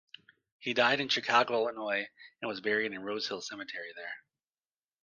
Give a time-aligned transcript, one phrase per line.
[0.57, 2.09] He died in Chicago, Illinois,
[2.41, 4.23] and was buried in Rosehill Cemetery there.